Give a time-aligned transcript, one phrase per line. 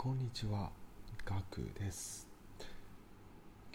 [0.00, 0.70] こんにちは、
[1.24, 2.28] ガクです。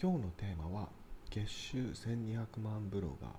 [0.01, 0.87] 今日のテーマは、
[1.29, 3.31] 月収1200万ブロガー、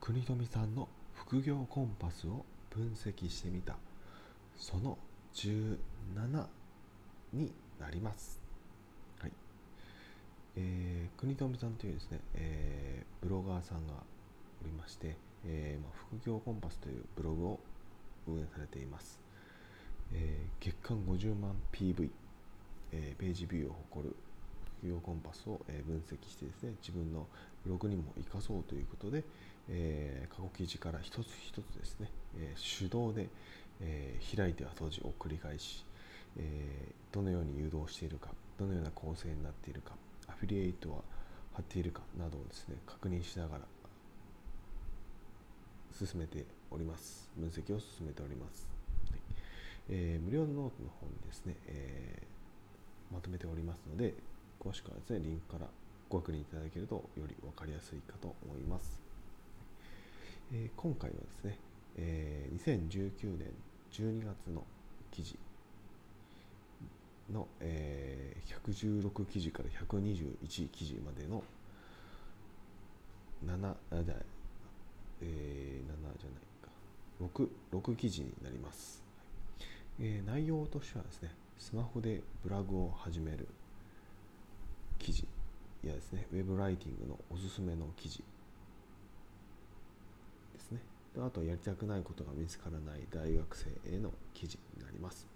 [0.00, 3.74] 国富さんの副業コンパスを分析してみた、
[4.56, 4.96] その
[5.34, 6.46] 17
[7.32, 8.40] になります。
[9.18, 9.32] はい。
[10.54, 13.94] えー、国富さんというですね、えーブロガーさんが
[14.62, 17.60] おりまして、えーまあ、副業コンパスというブログを
[18.28, 19.23] 運営されています。
[20.12, 22.08] えー月間50万 PV、
[22.92, 24.16] えーページビューを誇る
[24.80, 27.26] 副業コンパスを、えー分析してですね自分の
[27.64, 29.24] ブログにも活かそうということで、
[29.68, 33.28] え過去記事から一つ一つですね、え手動で、
[33.80, 35.84] え開いては閉じを繰り返し、
[36.36, 39.92] えどのように誘導しているかどのような構成になっているか
[40.28, 40.96] アフィリエイトは
[41.54, 43.60] 貼っているかなどをですね確認しながら
[45.96, 47.30] 進めております。
[47.36, 48.68] 分析を進めております、
[49.88, 54.14] えー無料のノートの方にですね、えーまとめておりますので
[54.58, 55.68] 詳しくはですねリンクから
[56.08, 59.00] ご確認いただけるとより分かりやすいかと思います、
[60.52, 61.58] えー今回はですね、
[61.96, 63.52] えー2019年
[63.92, 64.64] 12月の
[65.12, 65.38] 記事
[67.32, 71.42] の、えー116記事から121記事までの
[73.46, 74.14] 7あじゃ
[75.20, 76.68] えー、7じゃないか。
[77.20, 79.03] 6, 6記事になります、
[80.00, 83.48] えー内容としてはですねスマホでブログを始める
[84.98, 85.26] 記事
[85.82, 88.24] やですねウェブライティングのおすすめの記事
[90.54, 90.80] ですね。
[91.14, 95.26] であとやりたくないことが見つからない大学生への記事になります。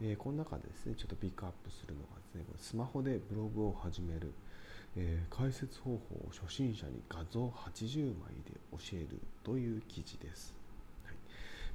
[0.00, 4.32] えーこの中でですねちょっとピックアップするのがですねこれスマホでブログを始める、
[4.96, 10.54] えー解説方法を初心者に画像80枚で教えるという記事です、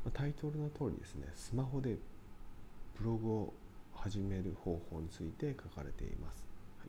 [0.03, 1.97] まあタイトルの通りですねスマホで
[2.99, 3.53] ブログを
[3.95, 6.43] 始める方法について書かれています、
[6.79, 6.85] は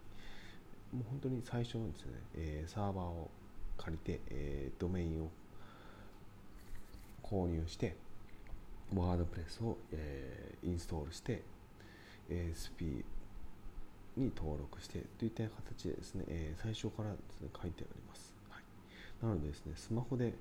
[0.92, 3.30] い、もう本当に最初のですね、えーサーバーを
[3.76, 5.30] 借りて、えードメインを
[7.22, 7.96] 購入して
[8.94, 11.42] ワードプレスを、えーインストールして
[12.30, 13.04] ASP
[14.16, 18.62] に登録してといった形でですね、えー最初からですね書いてあります、はい、
[19.26, 20.34] なのでですねスマホで、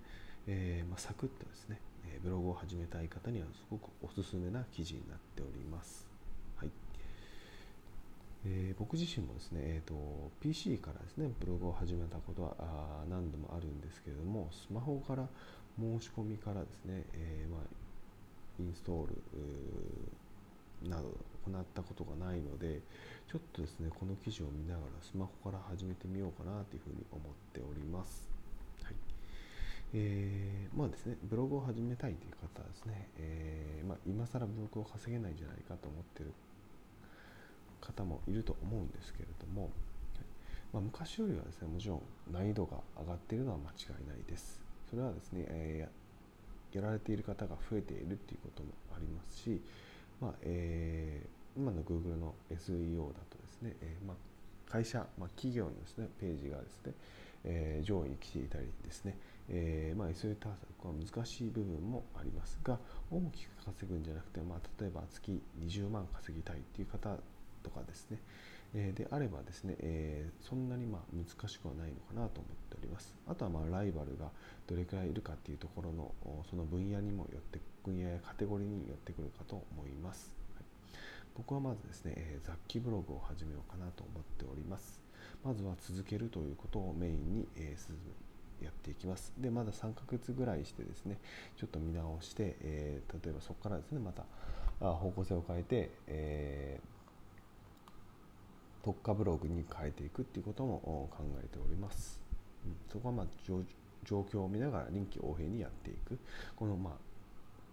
[0.47, 6.07] えーまあ、サクッとですねえブログを始めたい方にはすごくおすすめな記事になっております、
[6.57, 6.69] はい。
[8.45, 15.27] えー僕自身もですね、えー、と PC からですねブログを始めたことはあ何度もあるんですけれどもスマホから
[15.79, 17.61] 申し込みからですね、えーまあ、
[18.59, 21.03] インストールなど
[21.45, 22.81] 行ったことがないので
[23.27, 28.29] ちょっとですねこの記事を見ながらスマホから始めてみようかなというふうに思っております、
[29.93, 36.33] えーまあですねブログを始めたいという方はですね、えーまあ、今更ブログを稼げないんじゃないかと思っている
[37.79, 39.69] 方もいると思うんですけれども、
[40.73, 42.01] まあ、昔よりはですねもちろん
[42.31, 44.59] 難易度が上がっているのは間違いないです。
[44.89, 46.03] それはですね、えー
[46.73, 49.61] やられている方が増えているということもありますし、
[50.19, 56.93] まあえー今の Google の SEO だとですね、えーまあ、会社、まあ、企業のです、ね、ページがですね、
[57.43, 59.15] えー上位に来ていたりですね、
[59.49, 62.79] えーまあ、SEO 対策は難しい部分もありますが
[63.11, 67.17] 大きく稼ぐんじゃなくて、まあ、例えば月20万稼ぎたいという方
[67.61, 68.17] とかですね、
[68.73, 73.15] えーであればですね、えーそんなにま難しくはないのかなと思っております。
[73.27, 74.29] あとはまあライバルが
[74.67, 76.11] どれくらいいるかっていうところの
[76.49, 80.35] その分野にもよって分野やカテゴリーによってくるかと思います。
[80.55, 80.65] はい
[81.35, 85.01] 僕はまずですね、え雑記ブログを始めようかなと思っております。
[85.43, 87.95] まずは続けるということをメインに、え進
[88.61, 89.33] やっていきます。
[89.37, 91.17] で、まだ3ヶ月ぐらいしてですね、
[91.57, 94.23] ちょっと見直して、えー例えばそこからですね、また
[94.85, 96.93] 方向性を変えて、えー
[98.83, 102.19] 特化ブログに変えていくっていうことも考えております。
[102.65, 103.61] うん、そこはまあ状
[104.03, 106.19] 状況を見ながら臨機応変にやっていく。
[106.57, 106.93] このまあ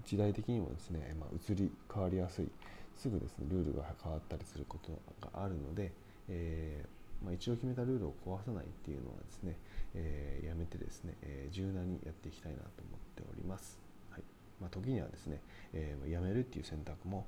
[0.05, 2.49] 時代的にもですね、まあ、移り変わりやすい、
[2.97, 5.93] すぐですね、ルールが変わったりすることがあるので、
[6.29, 9.57] えーまあ、一度決めたルールを壊さないっていうのはですね、
[9.95, 13.79] えーやめてですね、えー柔軟にやっていきたいなと思っております。
[14.11, 14.23] はい
[14.61, 15.41] まあ、時にはですね、
[15.73, 17.27] えーやめるっていう選択も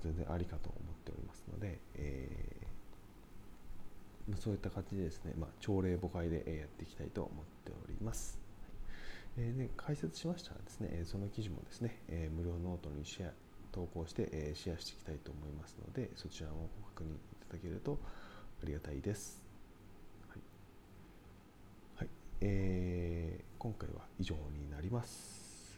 [0.00, 8.38] 全然ありかと思っておりますので、えーそういった形でですね、まあ、朝令暮改でやっていきたいと思っております。
[8.62, 13.32] はいえーで解説しましたらですね、その記事もですね、え無料ノートにシェア
[13.72, 17.18] 投稿して、えシェアしていきたいと思いますので、そちらもご確認い
[17.48, 17.98] ただけると
[18.62, 19.47] ありがたいです。
[22.40, 25.76] えー今回は以上になります。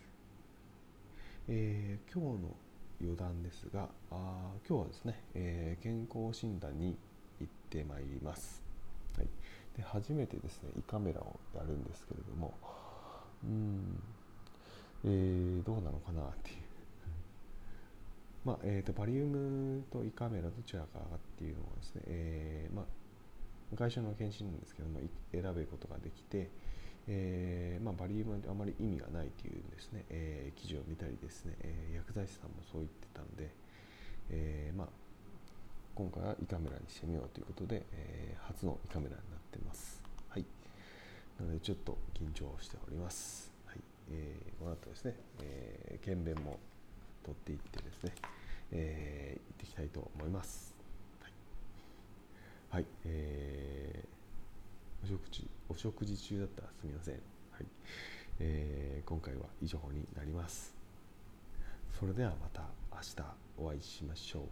[1.48, 2.56] えー今日の
[3.00, 6.96] 余談ですがあ今日はですね、えー、健康診断に
[7.40, 8.62] 行ってまいります、
[9.16, 9.28] はい、
[9.74, 12.52] で初めてですね胃カメラをやるんですけれども
[13.42, 14.02] うん、
[15.04, 16.56] えー、どうなのかなっていう。
[18.44, 22.84] まあえーと、バリウムと胃カメラどちらかっていうのはですね、えーまあ、
[23.76, 25.00] 外傷の検診なんですけども
[25.32, 26.48] 選べることができて、
[27.06, 33.50] えーまあ、バリウムはあまり意味がないというですね、えー、記事を見たりですね、えー、薬剤師さんもそう言ってたので、
[34.30, 34.88] えーまあ、
[35.94, 40.02] 今回は胃カメラにしてみようということで、えー、初の胃カメラになってます。
[40.28, 40.44] はい、
[41.38, 43.50] なのでちょっと緊張しております。
[43.66, 43.78] はい
[44.10, 46.58] えー、この後ですね、えー、検便も
[47.24, 48.12] 取っていってですね、
[48.72, 50.69] えー、行っていきたいと思います。
[52.70, 54.10] はい、えー
[55.02, 57.66] お食事お食事中だったらすみません、はい
[58.38, 60.74] えー、今回は以上になります。
[61.98, 62.62] それではまた
[62.92, 63.16] 明日
[63.58, 64.42] お会いしましょう。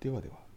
[0.00, 0.51] ではでは。